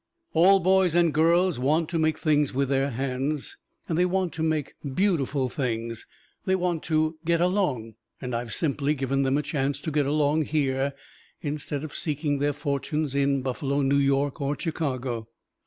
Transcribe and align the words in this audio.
All 0.33 0.59
boys 0.59 0.95
and 0.95 1.13
girls 1.13 1.59
want 1.59 1.87
to 1.89 1.99
make 1.99 2.17
things 2.17 2.55
with 2.55 2.69
their 2.69 2.89
hands, 2.89 3.55
and 3.87 3.99
they 3.99 4.05
want 4.05 4.33
to 4.33 4.41
make 4.41 4.73
beautiful 4.95 5.47
things, 5.47 6.07
they 6.43 6.55
want 6.55 6.81
to 6.85 7.19
"get 7.23 7.39
along," 7.39 7.93
and 8.19 8.33
I've 8.35 8.51
simply 8.51 8.95
given 8.95 9.21
them 9.21 9.37
a 9.37 9.43
chance 9.43 9.79
to 9.81 9.91
get 9.91 10.07
along 10.07 10.45
here, 10.45 10.93
instead 11.41 11.83
of 11.83 11.93
seeking 11.93 12.39
their 12.39 12.51
fortunes 12.53 13.13
in 13.13 13.43
Buffalo, 13.43 13.83
New 13.83 13.97
York 13.99 14.41
or 14.41 14.59
Chicago. 14.59 15.27